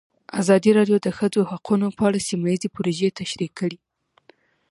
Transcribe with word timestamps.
ازادي 0.41 0.71
راډیو 0.77 0.97
د 1.01 1.03
د 1.05 1.09
ښځو 1.17 1.41
حقونه 1.51 1.85
په 1.97 2.03
اړه 2.07 2.19
سیمه 2.27 2.47
ییزې 2.51 2.69
پروژې 2.75 3.09
تشریح 3.19 3.51
کړې. 3.59 3.77